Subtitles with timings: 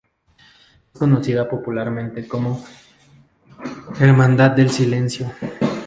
[0.91, 2.65] Es conocida popularmente como
[3.99, 5.31] Hermandad del Silencio.